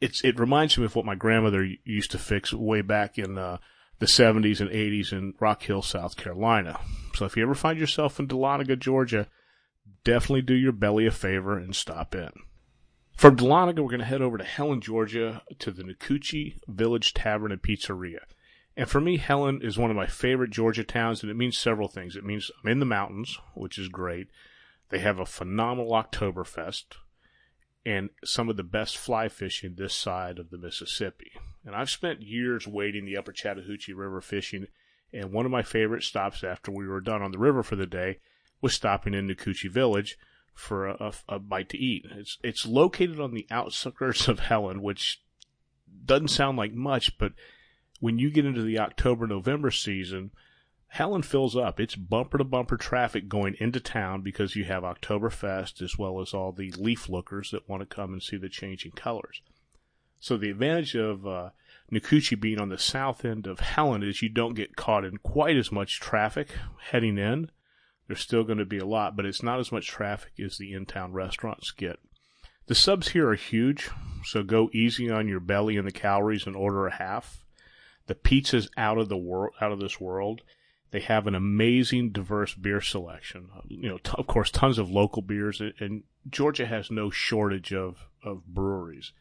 it's, 0.00 0.22
it 0.24 0.38
reminds 0.38 0.78
me 0.78 0.84
of 0.84 0.96
what 0.96 1.04
my 1.04 1.14
grandmother 1.14 1.68
used 1.84 2.10
to 2.12 2.18
fix 2.18 2.52
way 2.52 2.80
back 2.80 3.18
in, 3.18 3.36
uh, 3.38 3.58
the 3.98 4.06
70s 4.06 4.60
and 4.60 4.70
80s 4.70 5.12
in 5.12 5.34
Rock 5.40 5.62
Hill, 5.62 5.82
South 5.82 6.16
Carolina. 6.16 6.78
So 7.14 7.24
if 7.24 7.36
you 7.36 7.42
ever 7.42 7.54
find 7.54 7.78
yourself 7.78 8.20
in 8.20 8.28
Dahlonega, 8.28 8.78
Georgia, 8.78 9.28
definitely 10.04 10.42
do 10.42 10.54
your 10.54 10.72
belly 10.72 11.06
a 11.06 11.10
favor 11.10 11.56
and 11.56 11.74
stop 11.74 12.14
in. 12.14 12.30
From 13.16 13.36
Dahlonega, 13.36 13.78
we're 13.78 13.88
going 13.88 14.00
to 14.00 14.04
head 14.04 14.20
over 14.20 14.36
to 14.36 14.44
Helen, 14.44 14.82
Georgia, 14.82 15.42
to 15.58 15.70
the 15.70 15.82
Nacoochee 15.82 16.58
Village 16.68 17.14
Tavern 17.14 17.52
and 17.52 17.62
Pizzeria. 17.62 18.20
And 18.76 18.88
for 18.90 19.00
me, 19.00 19.16
Helen 19.16 19.62
is 19.62 19.78
one 19.78 19.90
of 19.90 19.96
my 19.96 20.06
favorite 20.06 20.50
Georgia 20.50 20.84
towns, 20.84 21.22
and 21.22 21.30
it 21.30 21.36
means 21.36 21.56
several 21.56 21.88
things. 21.88 22.14
It 22.14 22.24
means 22.24 22.50
I'm 22.62 22.70
in 22.70 22.78
the 22.78 22.84
mountains, 22.84 23.38
which 23.54 23.78
is 23.78 23.88
great. 23.88 24.28
They 24.90 24.98
have 24.98 25.18
a 25.18 25.26
phenomenal 25.26 25.92
Oktoberfest 25.92 26.84
and 27.86 28.10
some 28.24 28.48
of 28.48 28.56
the 28.56 28.64
best 28.64 28.98
fly 28.98 29.28
fishing 29.28 29.76
this 29.76 29.94
side 29.94 30.38
of 30.38 30.50
the 30.50 30.58
Mississippi. 30.58 31.32
And 31.64 31.74
I've 31.74 31.88
spent 31.88 32.20
years 32.20 32.66
wading 32.66 33.06
the 33.06 33.16
upper 33.16 33.32
Chattahoochee 33.32 33.92
River 33.92 34.20
fishing, 34.20 34.66
and 35.12 35.32
one 35.32 35.46
of 35.46 35.52
my 35.52 35.62
favorite 35.62 36.02
stops 36.02 36.44
after 36.44 36.70
we 36.70 36.86
were 36.86 37.00
done 37.00 37.22
on 37.22 37.30
the 37.30 37.38
river 37.38 37.62
for 37.62 37.76
the 37.76 37.86
day 37.86 38.18
was 38.60 38.74
stopping 38.74 39.14
in 39.14 39.28
Nacoochee 39.28 39.70
Village 39.70 40.18
for 40.52 40.88
a, 40.88 40.96
a, 41.28 41.36
a 41.36 41.38
bite 41.38 41.68
to 41.70 41.78
eat. 41.78 42.06
It's 42.10 42.38
it's 42.42 42.66
located 42.66 43.20
on 43.20 43.34
the 43.34 43.46
outskirts 43.50 44.26
of 44.28 44.40
Helen, 44.40 44.82
which 44.82 45.22
doesn't 46.04 46.28
sound 46.28 46.58
like 46.58 46.72
much, 46.72 47.18
but 47.18 47.32
when 48.00 48.18
you 48.18 48.30
get 48.30 48.44
into 48.44 48.62
the 48.62 48.78
October 48.78 49.26
November 49.26 49.70
season, 49.70 50.30
Helen 50.88 51.22
fills 51.22 51.56
up. 51.56 51.80
It's 51.80 51.96
bumper 51.96 52.38
to 52.38 52.44
bumper 52.44 52.76
traffic 52.76 53.28
going 53.28 53.56
into 53.58 53.80
town 53.80 54.22
because 54.22 54.56
you 54.56 54.64
have 54.64 54.82
Oktoberfest 54.82 55.82
as 55.82 55.98
well 55.98 56.20
as 56.20 56.32
all 56.32 56.52
the 56.52 56.70
leaf 56.72 57.08
lookers 57.08 57.50
that 57.50 57.68
want 57.68 57.80
to 57.80 57.94
come 57.94 58.12
and 58.12 58.22
see 58.22 58.36
the 58.36 58.48
changing 58.48 58.92
colors. 58.92 59.42
So 60.18 60.36
the 60.36 60.50
advantage 60.50 60.94
of 60.94 61.26
uh, 61.26 61.50
being 62.40 62.60
on 62.60 62.68
the 62.68 62.78
south 62.78 63.24
end 63.24 63.46
of 63.46 63.60
Helen 63.60 64.02
is 64.02 64.22
you 64.22 64.28
don't 64.28 64.54
get 64.54 64.76
caught 64.76 65.04
in 65.04 65.18
quite 65.18 65.56
as 65.56 65.70
much 65.70 66.00
traffic 66.00 66.48
heading 66.90 67.18
in 67.18 67.50
There's 68.06 68.20
still 68.20 68.44
going 68.44 68.58
to 68.58 68.64
be 68.64 68.78
a 68.78 68.86
lot, 68.86 69.16
but 69.16 69.26
it's 69.26 69.42
not 69.42 69.60
as 69.60 69.72
much 69.72 69.88
traffic 69.88 70.32
as 70.42 70.56
the 70.56 70.72
in-town 70.72 71.12
restaurants 71.12 71.70
get. 71.72 71.98
The 72.66 72.74
subs 72.74 73.08
here 73.08 73.28
are 73.28 73.34
huge, 73.36 73.90
so 74.24 74.42
go 74.42 74.70
easy 74.72 75.10
on 75.10 75.28
your 75.28 75.40
belly 75.40 75.76
and 75.76 75.86
the 75.86 75.92
calories 75.92 76.46
and 76.46 76.56
order 76.56 76.86
a 76.86 76.94
half. 76.94 77.44
The 78.06 78.14
pizza's 78.14 78.68
out 78.76 78.98
of 78.98 79.08
the 79.08 79.16
world, 79.16 79.54
out 79.60 79.72
of 79.72 79.80
this 79.80 80.00
world. 80.00 80.42
They 80.92 81.00
have 81.00 81.26
an 81.26 81.34
amazing, 81.34 82.10
diverse 82.10 82.54
beer 82.54 82.80
selection. 82.80 83.48
You 83.68 83.88
know, 83.88 83.98
t- 83.98 84.12
of 84.16 84.26
course, 84.26 84.50
tons 84.50 84.78
of 84.78 84.90
local 84.90 85.20
beers, 85.20 85.60
and 85.80 86.04
Georgia 86.30 86.66
has 86.66 86.90
no 86.90 87.10
shortage 87.10 87.72
of 87.72 88.08
of 88.22 88.46
breweries. 88.46 89.12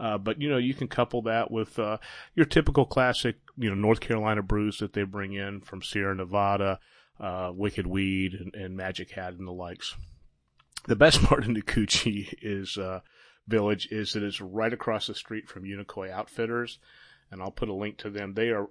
Uh, 0.00 0.16
but 0.16 0.40
you 0.40 0.48
know, 0.48 0.56
you 0.56 0.72
can 0.72 0.88
couple 0.88 1.20
that 1.22 1.50
with 1.50 1.78
uh, 1.78 1.98
your 2.34 2.46
typical 2.46 2.86
classic, 2.86 3.36
you 3.58 3.68
know, 3.68 3.74
North 3.74 4.00
Carolina 4.00 4.42
brews 4.42 4.78
that 4.78 4.94
they 4.94 5.02
bring 5.02 5.34
in 5.34 5.60
from 5.60 5.82
Sierra 5.82 6.14
Nevada, 6.14 6.80
uh, 7.20 7.52
Wicked 7.54 7.86
Weed, 7.86 8.32
and, 8.32 8.54
and, 8.54 8.76
Magic 8.76 9.10
Hat, 9.10 9.34
and 9.34 9.46
the 9.46 9.52
likes. 9.52 9.94
The 10.86 10.96
best 10.96 11.22
part 11.24 11.44
in 11.44 11.54
Nacoochee 11.54 12.32
is 12.40 12.78
uh, 12.78 13.00
Village 13.46 13.88
is 13.90 14.14
that 14.14 14.22
it's 14.22 14.40
right 14.40 14.72
across 14.72 15.06
the 15.06 15.14
street 15.14 15.48
from 15.48 15.64
Unicoi 15.64 16.10
Outfitters, 16.10 16.78
and 17.30 17.42
I'll 17.42 17.50
put 17.50 17.68
a 17.68 17.74
link 17.74 17.98
to 17.98 18.10
them. 18.10 18.34
They 18.34 18.48
are 18.48 18.68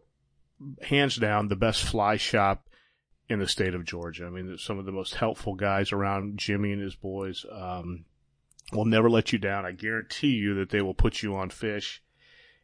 hands 0.82 1.16
down 1.16 1.48
the 1.48 1.56
best 1.56 1.84
fly 1.84 2.18
shop 2.18 2.68
in 3.28 3.40
the 3.40 3.48
state 3.48 3.76
of 3.76 3.86
Georgia. 3.86 4.26
I 4.26 4.30
mean, 4.30 4.58
some 4.58 4.80
of 4.80 4.86
the 4.86 4.92
most 4.92 5.16
helpful 5.16 5.56
guys 5.56 5.92
around. 5.92 6.38
Jimmy 6.38 6.74
and 6.74 6.82
his 6.82 6.96
boys. 6.96 7.46
Um, 7.52 8.06
will 8.72 8.86
never 8.86 9.10
let 9.10 9.34
you 9.34 9.40
down. 9.40 9.66
I 9.66 9.72
guarantee 9.72 10.30
you 10.30 10.56
that 10.56 10.70
they 10.70 10.82
will 10.82 10.94
put 10.94 11.24
you 11.24 11.36
on 11.36 11.50
fish, 11.50 12.02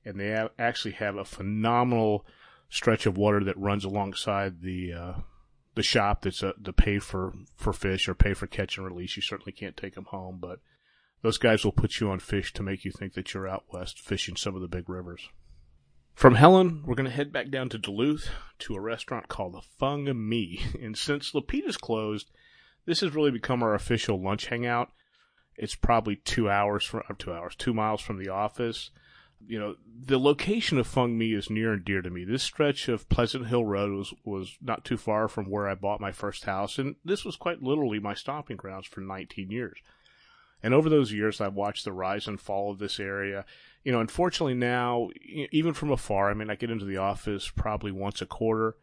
and 0.04 0.20
they 0.20 0.28
have, 0.28 0.52
actually 0.60 0.94
have 0.94 1.16
a 1.16 1.26
phenomenal 1.26 2.26
stretch 2.70 3.06
of 3.06 3.18
water 3.18 3.44
that 3.44 3.58
runs 3.58 3.86
alongside 3.86 4.62
the 4.62 4.94
uh, 4.94 5.14
the 5.76 5.84
shop 5.84 6.22
that's 6.22 6.44
uh, 6.44 6.54
to 6.64 6.74
pay 6.74 7.00
for 7.00 7.34
for 7.56 7.74
fish 7.74 8.08
or 8.08 8.14
pay 8.14 8.34
for 8.34 8.48
catch 8.48 8.78
and 8.78 8.86
release. 8.86 9.16
You 9.16 9.22
certainly 9.22 9.52
can't 9.52 9.78
take 9.78 9.96
them 9.96 10.06
home, 10.06 10.38
but 10.40 10.60
those 11.22 11.38
guys 11.38 11.64
will 11.64 11.72
put 11.72 12.00
you 12.00 12.10
on 12.10 12.20
fish 12.20 12.54
to 12.54 12.64
make 12.64 12.86
you 12.86 12.92
think 12.92 13.14
that 13.14 13.34
you're 13.34 13.48
out 13.48 13.66
west 13.72 14.00
fishing 14.00 14.36
some 14.36 14.56
of 14.56 14.62
the 14.62 14.68
big 14.68 14.90
rivers. 14.90 15.30
From 16.16 16.36
Helen, 16.36 16.82
we're 16.86 16.96
going 16.96 17.10
to 17.10 17.16
head 17.16 17.34
back 17.34 17.50
down 17.50 17.68
to 17.70 17.78
Duluth 17.78 18.30
to 18.60 18.74
a 18.74 18.80
restaurant 18.80 19.28
called 19.28 19.54
the 19.54 19.62
Fung 19.62 20.06
Me. 20.30 20.64
And 20.82 20.98
since 20.98 21.34
Lupita's 21.34 21.76
closed, 21.76 22.32
this 22.86 23.02
has 23.02 23.14
really 23.14 23.32
become 23.32 23.62
our 23.62 23.76
official 23.76 24.22
lunch 24.22 24.46
hangout. 24.46 24.92
It's 25.58 25.76
probably 25.76 26.16
two 26.16 26.50
hours 26.50 26.86
from 26.86 27.04
uh, 27.10 27.16
two 27.18 27.34
hours, 27.34 27.54
two 27.58 27.74
miles 27.74 28.00
from 28.00 28.18
the 28.18 28.30
office. 28.30 28.92
You 29.46 29.60
know, 29.60 29.76
the 29.86 30.18
location 30.18 30.78
of 30.78 30.88
Fung 30.88 31.18
Mi 31.18 31.34
is 31.34 31.50
near 31.50 31.74
and 31.74 31.84
dear 31.84 32.02
to 32.02 32.10
me. 32.10 32.24
This 32.24 32.44
stretch 32.44 32.88
of 32.88 33.10
Pleasant 33.10 33.48
Hill 33.48 33.66
Road 33.66 33.92
was 33.92 34.14
was 34.24 34.58
not 34.62 34.86
too 34.86 34.98
far 34.98 35.28
from 35.28 35.50
where 35.50 35.68
I 35.68 35.76
bought 35.76 36.00
my 36.00 36.14
first 36.14 36.46
house, 36.46 36.80
and 36.80 36.96
this 37.04 37.26
was 37.26 37.36
quite 37.36 37.62
literally 37.62 38.00
my 38.00 38.14
stomping 38.14 38.56
grounds 38.56 38.88
for 38.88 39.02
19 39.02 39.52
years. 39.52 39.80
And 40.66 40.74
over 40.74 40.90
those 40.90 41.14
years, 41.14 41.40
I've 41.40 41.54
watched 41.54 41.86
the 41.86 41.94
rise 41.94 42.28
and 42.28 42.40
fall 42.40 42.72
of 42.72 42.80
this 42.80 43.00
area. 43.00 43.46
You 43.84 43.92
know, 43.92 44.00
unfortunately 44.00 44.56
now, 44.56 45.10
even 45.52 45.74
from 45.74 45.92
afar, 45.92 46.30
I 46.30 46.34
mean, 46.34 46.50
I 46.50 46.56
get 46.56 46.72
into 46.72 46.86
the 46.86 46.98
office 46.98 47.50
probably 47.50 47.92
once 47.92 48.22
a 48.22 48.26
quarter 48.26 48.76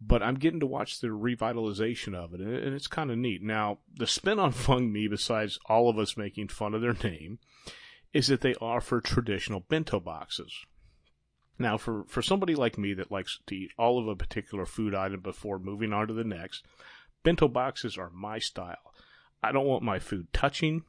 but 0.00 0.22
I'm 0.22 0.34
getting 0.34 0.60
to 0.60 0.66
watch 0.66 1.00
the 1.00 1.08
revitalization 1.08 2.14
of 2.14 2.34
it, 2.34 2.40
and 2.40 2.74
it's 2.74 2.86
kind 2.86 3.10
of 3.10 3.18
neat. 3.18 3.42
Now, 3.42 3.78
the 3.94 4.06
spin 4.06 4.38
on 4.38 4.52
Fung 4.52 4.92
Mi, 4.92 5.08
besides 5.08 5.58
all 5.66 5.88
of 5.88 5.98
us 5.98 6.16
making 6.16 6.48
fun 6.48 6.74
of 6.74 6.82
their 6.82 6.96
name, 7.02 7.38
is 8.12 8.26
that 8.28 8.40
they 8.40 8.54
offer 8.56 9.00
traditional 9.00 9.60
bento 9.60 10.00
boxes. 10.00 10.52
Now, 11.58 11.78
for, 11.78 12.04
for 12.08 12.20
somebody 12.20 12.54
like 12.54 12.76
me 12.76 12.92
that 12.94 13.10
likes 13.10 13.40
to 13.46 13.56
eat 13.56 13.70
all 13.78 13.98
of 13.98 14.08
a 14.08 14.16
particular 14.16 14.66
food 14.66 14.94
item 14.94 15.20
before 15.20 15.58
moving 15.58 15.92
on 15.92 16.08
to 16.08 16.14
the 16.14 16.24
next, 16.24 16.64
bento 17.22 17.48
boxes 17.48 17.96
are 17.96 18.10
my 18.10 18.38
style. 18.38 18.92
I 19.42 19.52
don't 19.52 19.66
want 19.66 19.82
my 19.82 19.98
food 19.98 20.30
touching. 20.32 20.84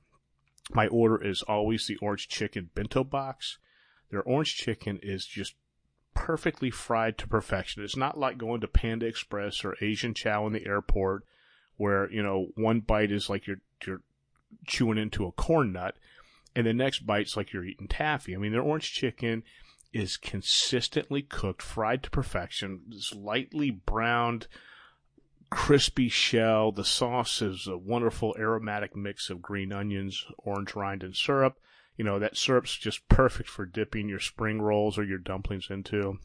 My 0.72 0.88
order 0.88 1.24
is 1.24 1.42
always 1.44 1.88
the 1.88 1.98
orange 1.98 2.28
chicken 2.28 2.70
bento 2.76 3.04
box. 3.04 3.58
Their 4.10 4.24
orange 4.24 4.56
chicken 4.56 5.00
is 5.02 5.26
just 5.26 5.56
perfectly 6.14 6.72
fried 6.72 7.18
to 7.20 7.28
perfection. 7.28 7.84
It's 7.84 7.96
not 7.96 8.18
like 8.18 8.38
going 8.38 8.62
to 8.62 8.68
Panda 8.68 9.06
Express 9.06 9.64
or 9.64 9.76
Asian 9.82 10.14
Chao 10.14 10.48
in 10.48 10.54
the 10.54 10.66
airport 10.66 11.24
where, 11.78 12.12
you 12.12 12.24
know, 12.24 12.48
one 12.56 12.80
bite 12.80 13.12
is 13.12 13.30
like 13.30 13.46
you're, 13.48 13.62
you're 13.86 14.02
chewing 14.66 14.98
into 14.98 15.26
a 15.26 15.32
corn 15.32 15.72
nut 15.74 15.96
and 16.56 16.66
the 16.66 16.74
next 16.74 17.06
bite's 17.06 17.38
like 17.38 17.54
you're 17.54 17.64
eating 17.64 17.88
taffy. 17.88 18.34
I 18.34 18.40
mean, 18.40 18.52
their 18.52 18.62
orange 18.62 18.92
chicken 18.92 19.44
is 19.94 20.18
consistently 20.18 21.22
cooked, 21.22 21.62
fried 21.62 22.04
to 22.04 22.10
perfection. 22.10 22.82
This 22.90 23.14
lightly 23.14 23.70
browned, 23.70 24.48
crispy 25.50 26.10
shell. 26.10 26.72
The 26.72 26.86
sauce 26.86 27.42
is 27.42 27.68
a 27.68 27.78
wonderful 27.78 28.36
aromatic 28.38 28.96
mix 28.96 29.30
of 29.30 29.42
green 29.42 29.72
onions, 29.72 30.26
orange 30.38 30.76
rind, 30.76 31.04
and 31.04 31.16
syrup 31.16 31.58
you 31.98 32.04
know, 32.04 32.20
that 32.20 32.38
syrup's 32.38 32.78
just 32.78 33.08
perfect 33.10 33.50
for 33.50 33.66
dipping 33.66 34.08
your 34.08 34.20
spring 34.20 34.62
rolls 34.62 34.98
or 34.98 35.04
your 35.04 35.18
dumplings 35.18 35.68
into. 35.70 36.20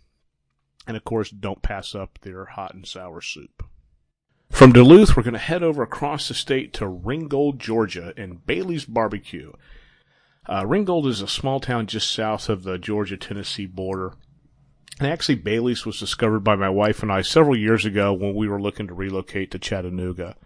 And 0.87 0.97
of 0.97 1.05
course, 1.05 1.31
don't 1.31 1.63
pass 1.63 1.95
up 1.95 2.19
their 2.21 2.45
hot 2.45 2.75
and 2.75 2.87
sour 2.87 3.21
soup. 3.21 3.65
From 4.51 4.73
Duluth, 4.73 5.17
we're 5.17 5.23
going 5.23 5.33
to 5.33 5.39
head 5.39 5.63
over 5.63 5.83
across 5.83 6.29
the 6.29 6.35
state 6.35 6.75
to 6.75 6.87
Ringgold, 6.87 7.59
Georgia, 7.59 8.13
and 8.19 8.47
Bailey's 8.47 8.85
Barbecue. 8.85 9.53
Uh, 10.47 10.67
Ringgold 10.67 11.07
is 11.07 11.23
a 11.23 11.29
small 11.29 11.59
town 11.59 11.87
just 11.87 12.13
south 12.13 12.51
of 12.51 12.65
the 12.65 12.77
Georgia 12.77 13.17
Tennessee 13.17 13.67
border. 13.67 14.13
And 14.99 15.09
actually, 15.09 15.37
Bailey's 15.37 15.87
was 15.87 15.99
discovered 15.99 16.41
by 16.41 16.57
my 16.57 16.69
wife 16.69 17.03
and 17.03 17.11
I 17.11 17.23
several 17.23 17.57
years 17.57 17.85
ago 17.85 18.13
when 18.13 18.35
we 18.35 18.49
were 18.49 18.61
looking 18.61 18.89
to 18.89 18.95
relocate 18.95 19.51
to 19.53 19.59
Chattanooga. 19.59 20.37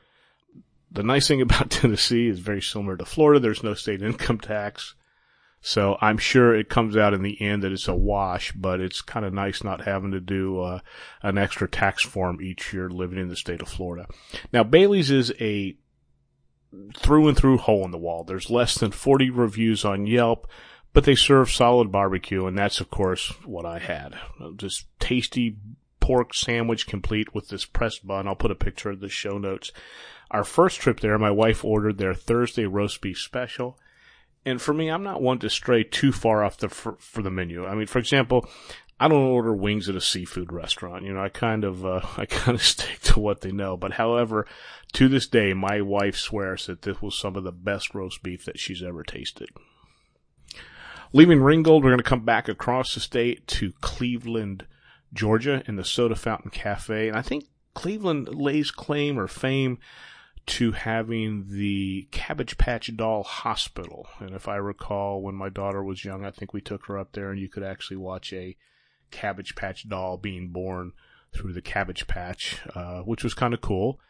The 0.90 1.02
nice 1.02 1.28
thing 1.28 1.40
about 1.42 1.70
Tennessee 1.70 2.28
is 2.28 2.38
very 2.38 2.62
similar 2.62 2.96
to 2.96 3.04
Florida. 3.04 3.40
There's 3.40 3.62
no 3.62 3.74
state 3.74 4.02
income 4.02 4.38
tax. 4.38 4.94
So 5.60 5.96
I'm 6.00 6.18
sure 6.18 6.54
it 6.54 6.68
comes 6.68 6.96
out 6.96 7.12
in 7.12 7.22
the 7.22 7.40
end 7.42 7.64
that 7.64 7.72
it's 7.72 7.88
a 7.88 7.94
wash, 7.94 8.52
but 8.52 8.80
it's 8.80 9.02
kind 9.02 9.26
of 9.26 9.32
nice 9.32 9.64
not 9.64 9.80
having 9.80 10.12
to 10.12 10.20
do 10.20 10.60
uh, 10.60 10.80
an 11.22 11.38
extra 11.38 11.68
tax 11.68 12.04
form 12.04 12.40
each 12.40 12.72
year 12.72 12.88
living 12.88 13.18
in 13.18 13.28
the 13.28 13.36
state 13.36 13.62
of 13.62 13.68
Florida. 13.68 14.06
Now, 14.52 14.62
Bailey's 14.62 15.10
is 15.10 15.32
a 15.40 15.76
through 16.96 17.28
and 17.28 17.36
through 17.36 17.58
hole 17.58 17.84
in 17.84 17.90
the 17.90 17.98
wall. 17.98 18.22
There's 18.22 18.50
less 18.50 18.76
than 18.76 18.90
40 18.90 19.30
reviews 19.30 19.84
on 19.84 20.06
Yelp, 20.06 20.46
but 20.96 21.04
they 21.04 21.14
serve 21.14 21.50
solid 21.50 21.92
barbecue, 21.92 22.46
and 22.46 22.56
that's, 22.56 22.80
of 22.80 22.90
course, 22.90 23.28
what 23.44 23.66
I 23.66 23.78
had. 23.78 24.16
This 24.58 24.86
tasty 24.98 25.56
pork 26.00 26.32
sandwich 26.32 26.86
complete 26.86 27.34
with 27.34 27.48
this 27.48 27.66
pressed 27.66 28.06
bun. 28.06 28.26
I'll 28.26 28.34
put 28.34 28.50
a 28.50 28.54
picture 28.54 28.88
of 28.88 29.00
the 29.00 29.10
show 29.10 29.36
notes. 29.36 29.72
Our 30.30 30.42
first 30.42 30.80
trip 30.80 31.00
there, 31.00 31.18
my 31.18 31.30
wife 31.30 31.64
ordered 31.64 31.98
their 31.98 32.14
Thursday 32.14 32.64
roast 32.64 33.02
beef 33.02 33.18
special 33.18 33.78
and 34.46 34.62
for 34.62 34.72
me, 34.72 34.88
I'm 34.88 35.02
not 35.02 35.20
one 35.20 35.40
to 35.40 35.50
stray 35.50 35.82
too 35.82 36.12
far 36.12 36.44
off 36.44 36.56
the 36.56 36.68
for, 36.68 36.96
for 37.00 37.20
the 37.20 37.32
menu. 37.32 37.66
I 37.66 37.74
mean, 37.74 37.88
for 37.88 37.98
example, 37.98 38.48
I 38.98 39.08
don't 39.08 39.24
order 39.24 39.52
wings 39.52 39.88
at 39.88 39.96
a 39.96 40.00
seafood 40.00 40.52
restaurant. 40.52 41.04
You 41.04 41.12
know, 41.12 41.20
I 41.20 41.28
kind 41.28 41.64
of 41.64 41.84
uh, 41.84 42.00
I 42.16 42.26
kind 42.26 42.54
of 42.54 42.62
stick 42.62 43.00
to 43.02 43.20
what 43.20 43.40
they 43.40 43.50
know. 43.50 43.76
But 43.76 43.94
however, 43.94 44.46
to 44.92 45.08
this 45.08 45.26
day, 45.26 45.52
my 45.52 45.80
wife 45.80 46.16
swears 46.16 46.66
that 46.66 46.82
this 46.82 47.02
was 47.02 47.18
some 47.18 47.34
of 47.34 47.42
the 47.42 47.52
best 47.52 47.92
roast 47.92 48.22
beef 48.22 48.44
that 48.44 48.60
she's 48.60 48.84
ever 48.84 49.02
tasted. 49.02 49.48
Leaving 51.12 51.42
Ringgold, 51.42 51.84
we're 51.84 51.90
going 51.90 51.98
to 51.98 52.04
come 52.04 52.24
back 52.24 52.48
across 52.48 52.94
the 52.94 53.00
state 53.00 53.46
to 53.48 53.72
Cleveland, 53.80 54.66
Georgia, 55.12 55.62
in 55.66 55.76
the 55.76 55.84
Soda 55.84 56.16
Fountain 56.16 56.50
Cafe, 56.50 57.08
and 57.08 57.16
I 57.16 57.22
think 57.22 57.44
Cleveland 57.74 58.34
lays 58.34 58.70
claim 58.70 59.18
or 59.18 59.28
fame 59.28 59.78
to 60.46 60.72
having 60.72 61.46
the 61.48 62.08
Cabbage 62.10 62.56
Patch 62.56 62.96
Doll 62.96 63.24
Hospital. 63.24 64.06
And 64.20 64.34
if 64.34 64.46
I 64.48 64.56
recall, 64.56 65.20
when 65.20 65.34
my 65.34 65.48
daughter 65.48 65.82
was 65.82 66.04
young, 66.04 66.24
I 66.24 66.30
think 66.30 66.52
we 66.52 66.60
took 66.60 66.86
her 66.86 66.98
up 66.98 67.12
there 67.12 67.30
and 67.30 67.40
you 67.40 67.48
could 67.48 67.64
actually 67.64 67.96
watch 67.96 68.32
a 68.32 68.56
Cabbage 69.10 69.56
Patch 69.56 69.88
doll 69.88 70.16
being 70.16 70.48
born 70.48 70.92
through 71.32 71.52
the 71.52 71.62
Cabbage 71.62 72.06
Patch, 72.06 72.60
uh, 72.74 73.00
which 73.00 73.24
was 73.24 73.34
kind 73.34 73.54
of 73.54 73.60
cool. 73.60 74.00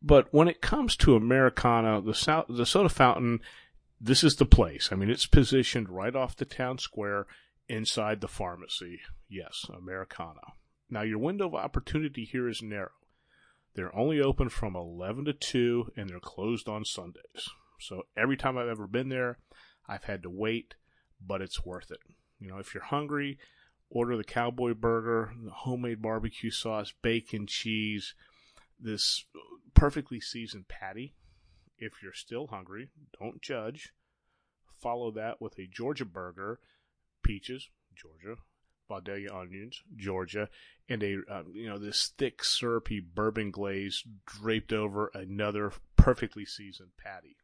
But 0.00 0.32
when 0.32 0.48
it 0.48 0.60
comes 0.60 0.96
to 0.96 1.14
Americana, 1.14 2.00
the, 2.00 2.14
so- 2.14 2.46
the 2.48 2.66
soda 2.66 2.88
fountain, 2.88 3.40
this 4.02 4.24
is 4.24 4.34
the 4.34 4.44
place. 4.44 4.88
I 4.90 4.96
mean, 4.96 5.08
it's 5.08 5.26
positioned 5.26 5.88
right 5.88 6.14
off 6.14 6.34
the 6.34 6.44
town 6.44 6.78
square 6.78 7.26
inside 7.68 8.20
the 8.20 8.28
pharmacy. 8.28 9.00
Yes, 9.28 9.64
Americana. 9.72 10.40
Now, 10.90 11.02
your 11.02 11.18
window 11.18 11.46
of 11.46 11.54
opportunity 11.54 12.24
here 12.24 12.48
is 12.48 12.60
narrow. 12.60 12.90
They're 13.74 13.96
only 13.96 14.20
open 14.20 14.48
from 14.48 14.74
11 14.74 15.26
to 15.26 15.32
2 15.32 15.92
and 15.96 16.10
they're 16.10 16.20
closed 16.20 16.68
on 16.68 16.84
Sundays. 16.84 17.48
So 17.80 18.02
every 18.16 18.36
time 18.36 18.58
I've 18.58 18.68
ever 18.68 18.86
been 18.86 19.08
there, 19.08 19.38
I've 19.88 20.04
had 20.04 20.22
to 20.24 20.30
wait, 20.30 20.74
but 21.24 21.40
it's 21.40 21.64
worth 21.64 21.90
it. 21.90 22.00
You 22.40 22.48
know, 22.48 22.58
if 22.58 22.74
you're 22.74 22.82
hungry, 22.82 23.38
order 23.88 24.16
the 24.16 24.24
cowboy 24.24 24.74
burger, 24.74 25.32
the 25.42 25.50
homemade 25.50 26.02
barbecue 26.02 26.50
sauce, 26.50 26.92
bacon, 27.02 27.46
cheese, 27.46 28.14
this 28.78 29.24
perfectly 29.74 30.20
seasoned 30.20 30.68
patty. 30.68 31.14
If 31.82 32.00
you're 32.00 32.12
still 32.12 32.46
hungry, 32.46 32.90
don't 33.18 33.42
judge. 33.42 33.92
Follow 34.80 35.10
that 35.10 35.40
with 35.40 35.58
a 35.58 35.66
Georgia 35.66 36.04
burger, 36.04 36.60
peaches, 37.24 37.68
Georgia, 37.96 38.40
Vidalia 38.88 39.34
onions, 39.34 39.82
Georgia, 39.96 40.48
and 40.88 41.02
a 41.02 41.16
uh, 41.28 41.42
you 41.52 41.68
know 41.68 41.80
this 41.80 42.12
thick 42.16 42.44
syrupy 42.44 43.00
bourbon 43.00 43.50
glaze 43.50 44.04
draped 44.26 44.72
over 44.72 45.10
another 45.12 45.72
perfectly 45.96 46.44
seasoned 46.44 46.96
patty. 46.96 47.36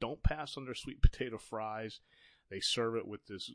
Don't 0.00 0.22
pass 0.22 0.56
on 0.56 0.64
their 0.64 0.74
sweet 0.74 1.02
potato 1.02 1.36
fries. 1.36 2.00
They 2.48 2.60
serve 2.60 2.96
it 2.96 3.06
with 3.06 3.26
this 3.26 3.50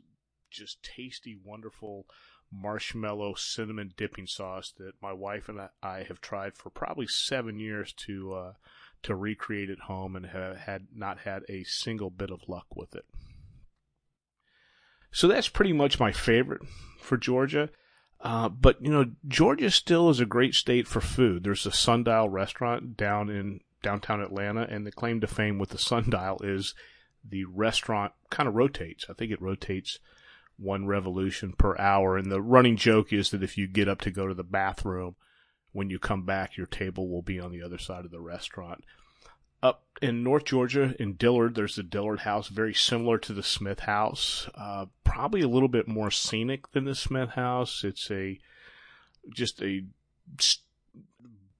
just 0.52 0.84
tasty, 0.84 1.34
wonderful 1.34 2.06
marshmallow 2.52 3.34
cinnamon 3.34 3.92
dipping 3.96 4.28
sauce 4.28 4.72
that 4.78 5.02
my 5.02 5.12
wife 5.12 5.48
and 5.48 5.68
I 5.82 6.04
have 6.04 6.20
tried 6.20 6.54
for 6.54 6.70
probably 6.70 7.08
seven 7.08 7.58
years 7.58 7.92
to 8.06 8.34
uh, 8.34 8.52
to 9.02 9.14
recreate 9.14 9.70
at 9.70 9.80
home 9.80 10.16
and 10.16 10.26
have 10.26 10.56
had 10.56 10.86
not 10.94 11.18
had 11.20 11.42
a 11.48 11.64
single 11.64 12.10
bit 12.10 12.30
of 12.30 12.48
luck 12.48 12.66
with 12.74 12.94
it. 12.94 13.04
So 15.10 15.28
that's 15.28 15.48
pretty 15.48 15.72
much 15.72 16.00
my 16.00 16.12
favorite 16.12 16.62
for 17.00 17.16
Georgia. 17.16 17.68
Uh, 18.20 18.48
but 18.48 18.80
you 18.80 18.90
know, 18.90 19.06
Georgia 19.26 19.70
still 19.70 20.08
is 20.08 20.20
a 20.20 20.26
great 20.26 20.54
state 20.54 20.86
for 20.86 21.00
food. 21.00 21.44
There's 21.44 21.66
a 21.66 21.72
Sundial 21.72 22.28
restaurant 22.28 22.96
down 22.96 23.28
in 23.28 23.60
downtown 23.82 24.20
Atlanta, 24.20 24.62
and 24.62 24.86
the 24.86 24.92
claim 24.92 25.20
to 25.20 25.26
fame 25.26 25.58
with 25.58 25.70
the 25.70 25.78
Sundial 25.90 26.40
is 26.42 26.74
the 27.28 27.44
restaurant 27.44 28.12
kind 28.30 28.48
of 28.48 28.54
rotates. 28.54 29.06
I 29.10 29.12
think 29.12 29.32
it 29.32 29.42
rotates 29.42 29.98
one 30.56 30.86
revolution 30.86 31.52
per 31.52 31.76
hour. 31.78 32.16
And 32.16 32.30
the 32.30 32.40
running 32.40 32.76
joke 32.76 33.12
is 33.12 33.30
that 33.30 33.42
if 33.42 33.58
you 33.58 33.66
get 33.66 33.88
up 33.88 34.00
to 34.02 34.10
go 34.10 34.26
to 34.26 34.34
the 34.34 34.44
bathroom, 34.44 35.16
when 35.72 35.90
you 35.90 35.98
come 35.98 36.24
back, 36.24 36.56
your 36.56 36.66
table 36.66 37.08
will 37.08 37.22
be 37.22 37.40
on 37.40 37.50
the 37.50 37.62
other 37.62 37.78
side 37.78 38.04
of 38.04 38.10
the 38.10 38.20
restaurant. 38.20 38.84
Up 39.62 39.84
in 40.00 40.24
North 40.24 40.44
Georgia, 40.44 40.94
in 40.98 41.14
Dillard, 41.14 41.54
there's 41.54 41.76
the 41.76 41.82
Dillard 41.82 42.20
House, 42.20 42.48
very 42.48 42.74
similar 42.74 43.16
to 43.18 43.32
the 43.32 43.44
Smith 43.44 43.80
House. 43.80 44.48
Uh, 44.54 44.86
probably 45.04 45.40
a 45.40 45.48
little 45.48 45.68
bit 45.68 45.86
more 45.86 46.10
scenic 46.10 46.72
than 46.72 46.84
the 46.84 46.94
Smith 46.94 47.30
House. 47.30 47.84
It's 47.84 48.10
a 48.10 48.38
just 49.32 49.62
a 49.62 49.84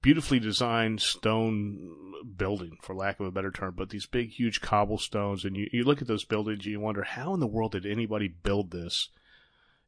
beautifully 0.01 0.39
designed 0.39 1.01
stone 1.01 1.95
building, 2.35 2.77
for 2.81 2.93
lack 2.93 3.19
of 3.19 3.25
a 3.25 3.31
better 3.31 3.51
term, 3.51 3.73
but 3.77 3.89
these 3.89 4.05
big, 4.05 4.31
huge 4.31 4.59
cobblestones. 4.59 5.45
And 5.45 5.55
you, 5.55 5.69
you 5.71 5.83
look 5.83 6.01
at 6.01 6.07
those 6.07 6.25
buildings 6.25 6.65
and 6.65 6.67
you 6.67 6.79
wonder, 6.79 7.03
how 7.03 7.33
in 7.33 7.39
the 7.39 7.47
world 7.47 7.71
did 7.71 7.85
anybody 7.85 8.27
build 8.27 8.71
this, 8.71 9.09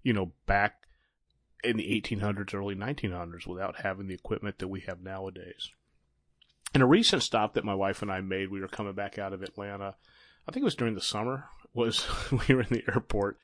you 0.04 0.14
know, 0.14 0.32
back 0.46 0.85
in 1.64 1.78
the 1.78 2.02
1800s, 2.02 2.54
early 2.54 2.76
1900s 2.76 3.48
without 3.48 3.82
having 3.82 4.08
the 4.08 4.14
equipment 4.14 4.60
that 4.60 4.68
we 4.68 4.82
have 4.82 5.02
nowadays? 5.02 5.72
In 6.74 6.82
a 6.82 6.88
recent 6.88 7.24
stop 7.24 7.54
that 7.54 7.64
my 7.64 7.76
wife 7.76 8.02
and 8.02 8.12
I 8.12 8.22
made, 8.22 8.52
we 8.52 8.60
were 8.60 8.68
coming 8.68 8.94
back 8.94 9.18
out 9.18 9.34
of 9.34 9.42
Atlanta. 9.42 9.96
I 10.48 10.52
think 10.52 10.62
it 10.62 10.66
was 10.66 10.76
during 10.76 10.96
the 10.96 11.02
summer. 11.02 11.46
Was 11.74 12.06
we 12.48 12.56
were 12.56 12.62
in 12.62 12.70
the 12.70 12.84
airport 12.88 13.38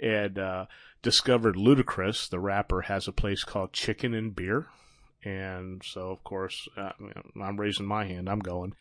and 0.00 0.38
uh, 0.38 0.66
discovered 1.02 1.56
Ludacris, 1.56 2.28
the 2.28 2.38
rapper, 2.38 2.82
has 2.82 3.08
a 3.08 3.12
place 3.12 3.44
called 3.44 3.72
Chicken 3.72 4.14
and 4.14 4.34
Beer 4.34 4.68
and 5.24 5.82
so, 5.84 6.10
of 6.10 6.22
course, 6.22 6.68
uh, 6.76 6.92
I'm 7.42 7.58
raising 7.58 7.86
my 7.86 8.04
hand. 8.04 8.28
I'm 8.28 8.38
going. 8.38 8.74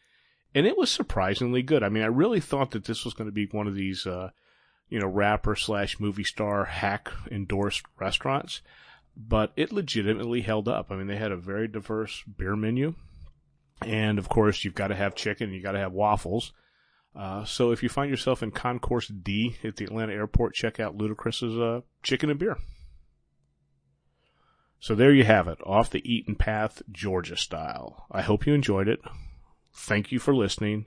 And 0.54 0.66
it 0.66 0.78
was 0.78 0.92
surprisingly 0.92 1.62
good. 1.62 1.84
I 1.84 1.90
mean, 1.90 2.04
I 2.04 2.08
really 2.08 2.40
thought 2.40 2.72
that 2.72 2.86
this 2.86 3.04
was 3.04 3.14
going 3.14 3.28
to 3.28 3.34
be 3.34 3.48
one 3.48 3.68
of 3.68 3.76
these, 3.76 4.06
uh, 4.06 4.30
you 4.90 5.00
know, 5.00 5.08
rapper 5.08 5.56
slash 5.56 6.00
movie 6.00 6.24
star 6.24 6.66
hack 6.66 7.12
endorsed 7.30 7.84
restaurants, 8.00 8.62
but 9.16 9.52
it 9.56 9.72
legitimately 9.72 10.42
held 10.42 10.68
up. 10.68 10.92
I 10.92 10.96
mean, 10.96 11.08
they 11.08 11.18
had 11.18 11.32
a 11.32 11.38
very 11.38 11.68
diverse 11.68 12.24
beer 12.24 12.56
menu. 12.56 12.96
And 13.86 14.18
of 14.18 14.30
course, 14.30 14.64
you've 14.64 14.76
got 14.76 14.88
to 14.88 14.96
have 14.96 15.16
chicken, 15.16 15.52
you 15.52 15.62
got 15.62 15.74
to 15.74 15.80
have 15.80 15.92
waffles. 15.92 16.54
Uh, 17.16 17.46
so 17.46 17.72
if 17.72 17.82
you 17.82 17.90
find 17.90 18.12
yourself 18.12 18.44
in 18.44 18.52
Concourse 18.52 19.08
D 19.08 19.56
at 19.64 19.76
the 19.76 19.86
Atlanta 19.86 20.14
airport, 20.14 20.54
check 20.54 20.80
out 20.80 20.98
Ludacris's 20.98 21.58
uh, 21.60 21.82
Chicken 22.04 22.30
and 22.30 22.40
Beer. 22.40 22.58
So 24.80 24.94
there 24.94 25.12
you 25.12 25.24
have 25.24 25.48
it, 25.48 25.58
off 25.66 25.90
the 25.90 26.08
Eaten 26.12 26.36
Path, 26.36 26.84
Georgia 26.92 27.36
style. 27.36 28.06
I 28.12 28.22
hope 28.22 28.46
you 28.46 28.54
enjoyed 28.54 28.88
it. 28.88 29.00
Thank 29.74 30.12
you 30.12 30.20
for 30.20 30.36
listening 30.36 30.86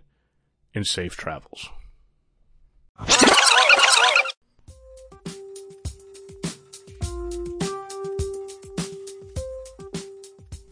and 0.74 0.86
safe 0.86 1.16
travels. 1.16 1.68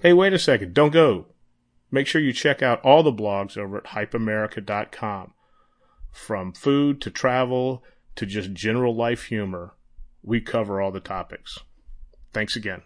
Hey, 0.00 0.12
wait 0.12 0.32
a 0.32 0.38
second. 0.38 0.74
Don't 0.74 0.92
go. 0.92 1.26
Make 1.90 2.06
sure 2.06 2.20
you 2.20 2.32
check 2.32 2.62
out 2.62 2.80
all 2.82 3.02
the 3.02 3.12
blogs 3.12 3.56
over 3.56 3.78
at 3.78 3.84
hypeamerica.com. 3.84 5.32
From 6.12 6.52
food 6.52 7.00
to 7.02 7.10
travel 7.10 7.82
to 8.16 8.26
just 8.26 8.52
general 8.52 8.94
life 8.94 9.24
humor, 9.24 9.74
we 10.22 10.40
cover 10.40 10.80
all 10.80 10.90
the 10.90 11.00
topics. 11.00 11.58
Thanks 12.32 12.56
again 12.56 12.82